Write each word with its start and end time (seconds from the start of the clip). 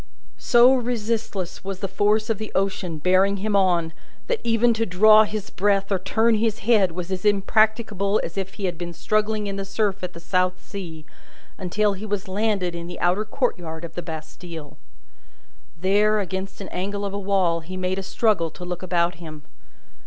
So 0.39 0.73
resistless 0.73 1.63
was 1.63 1.77
the 1.77 1.87
force 1.87 2.31
of 2.31 2.39
the 2.39 2.51
ocean 2.55 2.97
bearing 2.97 3.37
him 3.37 3.55
on, 3.55 3.93
that 4.25 4.41
even 4.43 4.73
to 4.73 4.85
draw 4.87 5.25
his 5.25 5.51
breath 5.51 5.91
or 5.91 5.99
turn 5.99 6.33
his 6.33 6.57
head 6.65 6.93
was 6.93 7.11
as 7.11 7.23
impracticable 7.23 8.19
as 8.23 8.35
if 8.35 8.55
he 8.55 8.65
had 8.65 8.79
been 8.79 8.93
struggling 8.93 9.45
in 9.45 9.57
the 9.57 9.63
surf 9.63 10.03
at 10.03 10.13
the 10.13 10.19
South 10.19 10.59
Sea, 10.65 11.05
until 11.59 11.93
he 11.93 12.07
was 12.07 12.27
landed 12.27 12.73
in 12.73 12.87
the 12.87 12.99
outer 12.99 13.25
courtyard 13.25 13.85
of 13.85 13.93
the 13.93 14.01
Bastille. 14.01 14.75
There, 15.79 16.19
against 16.19 16.61
an 16.61 16.69
angle 16.69 17.05
of 17.05 17.13
a 17.13 17.19
wall, 17.19 17.59
he 17.59 17.77
made 17.77 17.99
a 17.99 18.01
struggle 18.01 18.49
to 18.49 18.65
look 18.65 18.81
about 18.81 19.17
him. 19.21 19.43